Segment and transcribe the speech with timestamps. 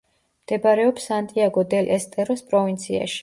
[0.45, 3.19] მდებარეობს სანტიაგო-დელ-ესტეროს პროვინციაში.